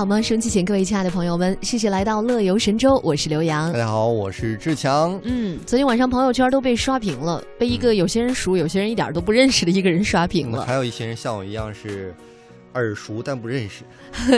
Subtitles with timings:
[0.00, 0.18] 好吗？
[0.22, 3.80] 收机前各位亲爱的朋友们，谢谢来到乐游神州，我是刘洋大。
[3.80, 5.20] 家好，我是志强。
[5.24, 10.64] 嗯，昨天晚上朋友圈都被刷屏了，被一个有些人熟、有些人一点都不认识的一个人刷屏了。
[10.64, 12.14] 还有一些人像我一样是
[12.72, 13.84] 耳熟但不认识。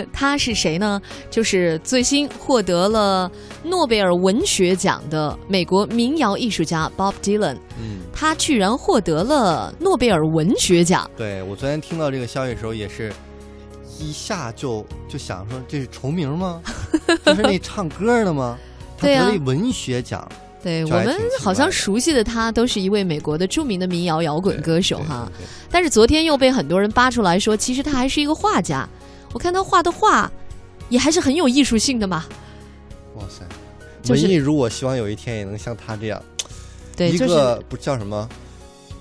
[0.12, 1.00] 他是谁呢？
[1.30, 3.30] 就是最新获得了
[3.62, 7.56] 诺贝尔文学奖的美国民谣艺术家 Bob Dylan。
[7.78, 11.08] 嗯，他居然获得了诺贝尔文学奖。
[11.16, 13.12] 对我昨天听到这个消息的时候，也是
[14.02, 16.60] 一下就就想说这是重名吗？
[17.24, 18.58] 就是那唱歌的吗？
[18.98, 20.26] 他得了文学奖。
[20.62, 25.30] 对我们好像熟悉的他，都是一位美国的著名的民谣摇滚歌手哈。。
[25.70, 28.88] 但是昨天又被很多人扒出来说，其实他还是一个画家。
[29.32, 30.30] 我看他画的画，
[30.88, 32.24] 也还是很有艺术性的嘛。
[33.16, 33.44] 哇塞！
[34.02, 36.22] 就是文艺如果希望有一天也能像他这样，
[36.96, 38.28] 对，一就是个不叫什么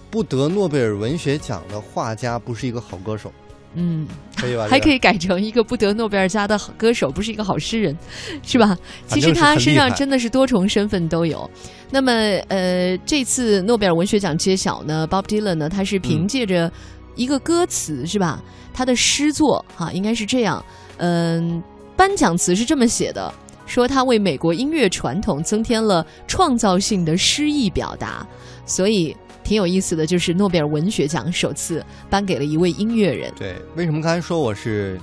[0.10, 3.32] 不得诺贝尔文学奖的画家，不是一个好歌手，
[3.76, 4.08] 嗯，
[4.42, 4.68] 可以吧？
[4.70, 5.02] 还可以。
[5.02, 7.98] 改成一个不得诺贝尔奖的好歌手，不是一个好诗人，
[8.44, 8.78] 是吧？
[9.08, 11.50] 其实他身上真的是多重身份都有。
[11.90, 12.12] 那么，
[12.50, 16.72] 呃，这次诺贝尔文学奖揭晓呢，Bob Dylan 呢，他是凭借着
[17.16, 18.44] 一个歌词、是吧？
[18.74, 20.64] 他的诗作哈、应该是这样，
[20.98, 21.64] 嗯、
[21.96, 23.34] 颁奖词是这么写的。
[23.66, 28.28] 说他为美国音乐传统增添了创造性的诗意表达，
[28.66, 33.32] 所以挺有意思的，就是诺贝尔文学奖首次颁给了一位音乐人。
[33.38, 35.00] 对，为什么刚才说我是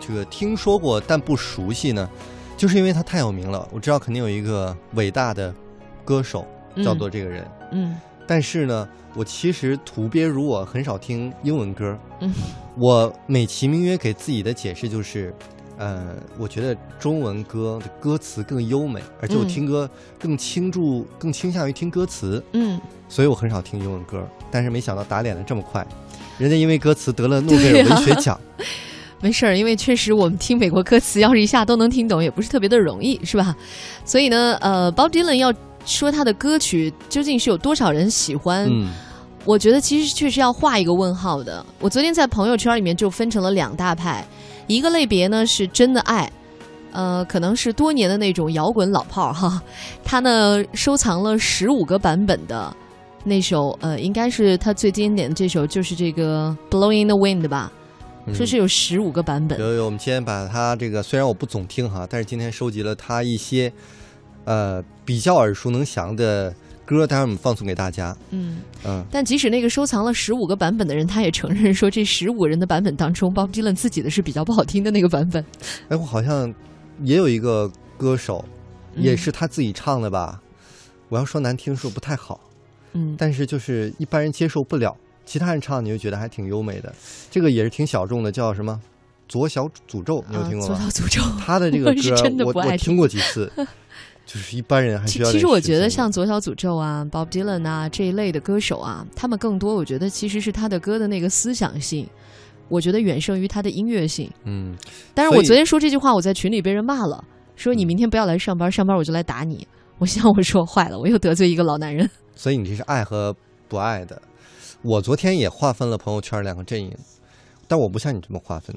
[0.00, 2.08] 这个听说过但不熟悉呢？
[2.56, 5.52] 就是因为他太有名了，我知道肯定有一个伟大的
[6.04, 6.46] 歌手
[6.84, 11.98] 叫做这个人，嗯但是呢，我其实土鳖如我，很少听英文歌。
[12.20, 12.32] 嗯
[12.78, 15.34] 我美其名曰给自己的解释就是，
[15.78, 24.26] 呃，我觉得中文歌的歌词更优美，而且我嗯听歌更倾注、更倾向于听歌词，嗯，所以我很少听英文歌。
[24.50, 25.86] 但是没想到打脸的这么快，
[26.38, 28.38] 人家因为歌词得了诺贝尔文学奖。
[29.20, 33.56] 没事儿，因为确实我们听美国歌词，要是一下都能听懂，也不是特别的容易，是吧？
[34.04, 35.54] 所以呢，呃，Bob Dylan 要
[35.86, 38.90] 说他的歌曲究竟是有多少人喜欢，嗯，
[39.44, 41.64] 我觉得其实确实要画一个问号的。
[41.78, 44.26] 我昨天在朋友圈里面就分成了两大派，
[44.66, 46.30] 一个类别呢是真的爱。
[46.94, 49.62] 呃，可能是多年的那种摇滚老炮儿哈，
[50.04, 52.76] 他呢收藏了十五个版本的
[53.24, 57.72] 那首，呃，应该是他最经典的这首，就是这个《Blowing the Wind》吧，
[58.26, 59.58] 嗯说是有十五个版本。
[59.58, 63.72] 有有，我们今天把他这个，虽然我不总听哈，但是今天收集了他一些，
[64.44, 66.54] 呃，比较耳熟能详的
[66.96, 68.16] 歌，待会儿我们放送给大家。
[68.30, 75.44] 嗯，嗯，但即使那个收藏了十五个版本的人，他也承认说，这十五个人的版本当中，Bob Dylan 自己的是比较不好听的那个版本。
[75.88, 76.52] 哎，我好像
[77.02, 78.44] 也有一个歌手，
[78.94, 80.40] 嗯也是他自己唱的吧？
[81.08, 82.40] 我要说难听说不太好，
[82.92, 86.92] 嗯，但是就是一般人接受不了，其他人唱你就觉得还挺优美的。
[87.30, 88.80] 这个也是挺小众的，叫什么？
[89.28, 90.76] 左小诅咒，你有听过吗？
[90.76, 91.22] 左小诅咒。
[91.40, 93.50] 他的这个歌 我我听过几次，
[94.24, 102.08] 就是一般人还其实我觉得像左小诅咒啊、Bob Dylan 啊这一类的歌手啊，他们更多我觉得其实是他的歌的那个思想性，
[102.68, 104.30] 我觉得远胜于他的音乐性。
[104.44, 104.76] 嗯，
[105.12, 107.22] 但是我昨天说这句话，我在群里被人骂了，
[107.56, 109.66] 说你明天不要来上班，上班我就来打你。
[109.98, 112.08] 我想我说坏了，我又得罪一个老男人。
[112.34, 113.36] 所以你这是爱和
[113.68, 114.20] 不爱的。
[114.82, 116.92] 我昨天也划分了朋友圈两个阵营，
[117.68, 118.74] 但我不像你这么划分，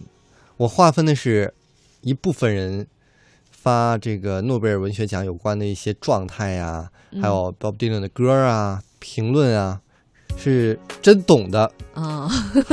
[0.57, 1.51] 我划分的是
[2.01, 2.85] 一部分人
[3.65, 9.79] 发这个诺贝尔文学奖有关的一些状态呀、嗯还有 Bob Dylan 的歌啊、评论啊，
[10.37, 12.27] 是真懂的；啊、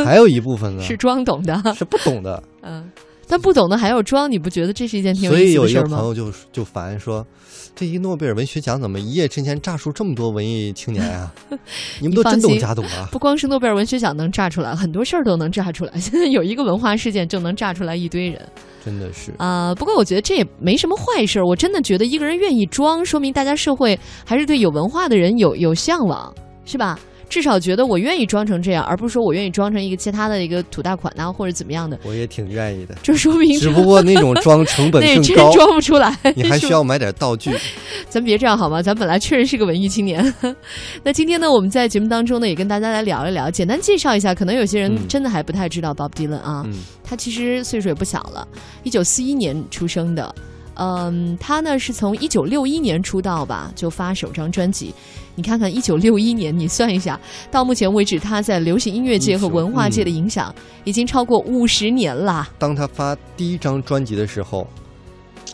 [0.04, 2.42] 还有一部分呢 是装懂的，是不懂的。
[2.60, 2.90] 嗯，
[3.26, 5.90] 但不懂的还要装，你不觉得这是一件挺所以有一意思的事儿吗？
[5.90, 7.26] 个朋友就就烦说，
[7.74, 11.32] 这一诺贝尔文学奖怎么一夜之间炸出这么多文艺青年啊？
[12.00, 13.08] 你们都真懂假懂啊？
[13.10, 15.92] 不光是诺贝尔文学奖能炸出来，很多事儿都能炸出来。
[15.98, 18.40] 现在有一个文化事件就能炸出来一堆人
[18.84, 19.32] 真的是。
[19.38, 21.46] 啊、不过我觉得这也没什么坏事儿。
[21.46, 26.32] 我真的觉得一个人愿意装，说明大家社会还是对有文化的人有有向往，
[26.64, 26.98] 是吧？
[27.32, 31.98] 至少觉得我愿意装成这样，而不是说我愿意装成一个其他的一个土大款呐、或者怎么样的。
[32.02, 37.50] 我也挺愿意的，这说明只不过那种 装成本更高，装不出来，你还需要买点道具。
[38.10, 38.82] 咱别这样好吗？
[38.82, 40.22] 咱本来确实是个文艺青年。
[41.02, 44.34] 那今天呢，我们在节目当中呢，也跟大家来聊一聊，简单介绍一下。
[44.34, 48.46] 可能有些人嗯真的还不太知道 Bob Dylan 啊，嗯，他其实岁数也不小了，
[48.82, 50.34] 一九四一年出生的。
[50.74, 54.92] 嗯，他呢是从一九六一年出道吧，就发首张专辑。
[55.34, 57.18] 你看看一九六一年，你算一下，
[57.50, 62.48] 到目前为止，他在流行音乐界和文化界的影响已经超过五十年啦。
[62.58, 64.66] 当他发第一张专辑的时候，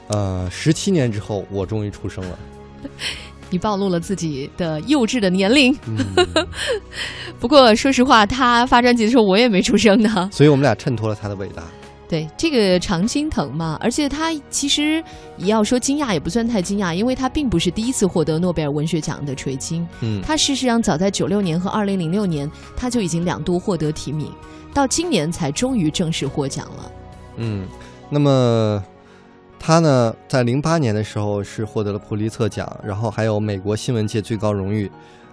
[0.09, 2.39] 呃，十七年之后，我终于出生了。
[3.51, 5.75] 你暴露了自己的幼稚的年龄。
[5.87, 5.97] 嗯，
[7.41, 10.29] 不过说实话，他发专辑的时候我也没出生呢。
[10.33, 11.63] 所以我们俩衬托了他的伟大。
[12.08, 15.05] 对，这个常青藤嘛，而且他其实
[15.37, 19.87] 也要说惊讶也不算太惊讶，因为他并不是第一次获得诺贝尔文学奖的垂青。
[20.00, 24.32] 嗯，他事实上早在九六年和二零零六年他就已经两度获得提名，
[24.72, 26.93] 到今年才终于正式获奖了。
[27.37, 27.69] 嗯，
[28.08, 28.82] 那么
[29.60, 34.90] 他呢，在零八年的时候是获得了普利策奖，然后还有美国新闻界最高荣誉，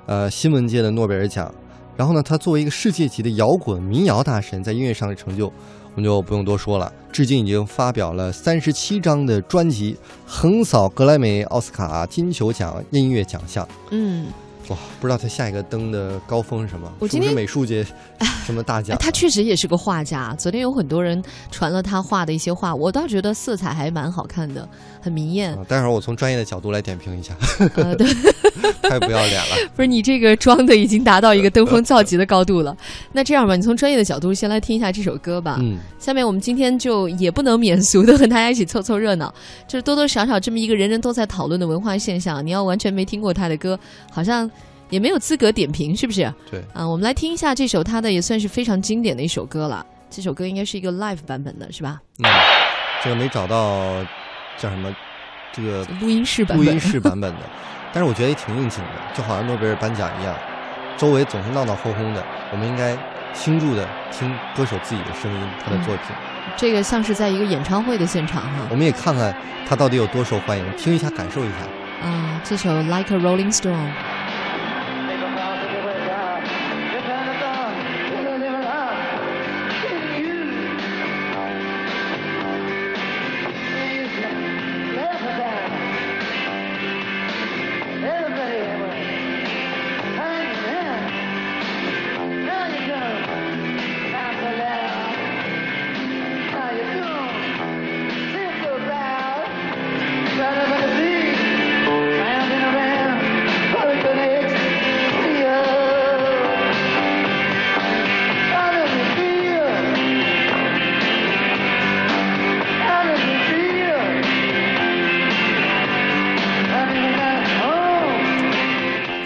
[0.07, 1.50] 呃，新闻界的诺贝尔奖。
[1.98, 6.92] 然后呢，他作为一个世界级的摇滚民谣大神，在音乐上的成就，我们就不用多说了。
[7.12, 9.96] 至今已经发表了三十七张的专辑，
[10.26, 13.66] 横扫格莱美、奥斯卡、金球奖音乐奖项。
[13.92, 14.28] 嗯，
[14.70, 16.92] 哇，不知道他下一个登的高峰是什么？
[17.00, 17.86] 我今天美术界
[18.46, 18.98] 什么大奖？
[19.00, 20.36] 他确实也是个画家。
[20.38, 21.22] 昨天有很多人
[21.52, 24.68] 传了他画的一些画，我倒觉得色彩还蛮好看的，
[25.02, 25.54] 很明艳。
[25.56, 27.36] 啊待会儿我从专业的角度来点评一下，
[27.76, 28.08] 呃， 对。
[28.82, 29.70] 太不要脸了。
[29.76, 32.76] 不是你这个装的已经达到一个登峰造极的高度了。
[33.12, 35.58] 那这样吧，你从专业的角度先来听一下这首歌吧。
[35.60, 39.34] 嗯，下面我们今天就也不能免俗的和大家一起凑凑热闹，
[39.68, 43.78] 就是多多少少这么一个人人都在讨论的文化现象，你要完全没听过他的歌，
[44.10, 44.50] 好像
[44.96, 46.34] 也没有资格点评，是不是？
[46.50, 46.64] 对。
[46.74, 49.86] 啊，我们来听一下这首他的也算是非常经典的一首歌了。
[50.10, 52.00] 这首歌应该是一个 live 版本的，是吧？
[52.24, 52.32] 嗯，
[53.04, 54.02] 这个没找到
[54.58, 54.96] 叫什么，
[55.52, 56.66] 这个录音室版本。
[56.66, 57.40] 录音室版本的。
[57.92, 60.34] 但是我觉得也挺应景的，就好像诺贝尔颁奖一样，
[60.98, 62.98] 周围总是闹闹哄哄的，我们应该
[63.34, 66.16] 倾注的听歌手自己的声音，他的作品。
[66.56, 68.68] 这个像是在一个演唱会的现场哈。
[68.70, 69.36] 我们也看看
[69.68, 72.08] 他到底有多受欢迎，听一下，感受一下。
[72.08, 73.74] 啊，这首《Like a Rolling Stone》。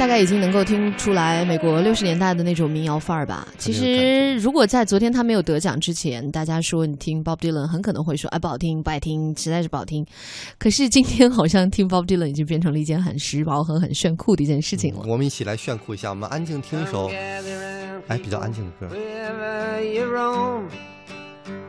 [0.10, 3.48] 概已经能够听出来美国六十年代的那种民谣范儿吧。
[3.60, 10.04] 其实，如果在昨天他没有得奖之前，大家说你听 Bob Dylan，很可能会说哎不好听，不爱听，实在是不好听。
[10.58, 15.02] 可是今天好像听 Bob Dylan 已经变成了一件很时髦和很炫酷的一件事情了。
[15.06, 17.12] 我们一起来炫酷一下，我们安静听一首
[18.08, 18.88] 哎比较安静的歌。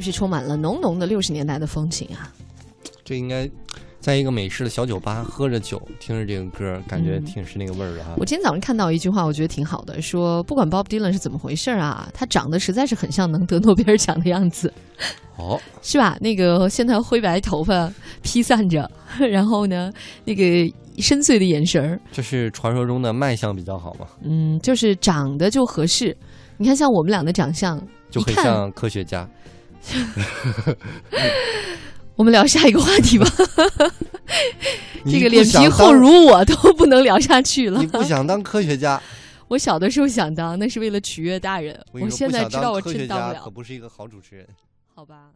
[0.00, 2.32] 是不是充满了浓浓的六十年代的风情啊？
[3.04, 3.46] 这应该
[4.00, 8.14] 在一个美式的小酒吧，喝着酒，听着这个歌，感觉嗯挺是那个味儿的哈。
[8.16, 14.72] 我今天早上看到一句话，我觉得挺好的，说不管 Bob Dylan 是怎么回事啊，他长得实在是很像能得诺贝尔奖的样子，
[15.36, 16.16] 哦，是吧？
[16.18, 17.92] 那个现在灰白头发
[18.22, 18.90] 披散着，
[19.30, 19.92] 然后呢，
[20.24, 20.42] 那个
[20.96, 26.16] 深邃的眼神儿，这是传说中的卖相比较好嘛，嗯，就是长得就合适。
[26.56, 27.78] 你看，像我们俩的长相，
[28.10, 29.28] 就很像科学家。
[32.16, 33.26] 我们聊下一个话题吧。
[35.04, 37.86] 你这个脸皮厚如我都不能聊下去了你。
[37.86, 39.00] 不想当科学家，
[39.48, 41.78] 我小的时候想当，那是为了取悦大人。
[41.92, 44.46] 我现在知道我真当不了，家可不是一个好主持人。
[44.94, 45.30] 好吧。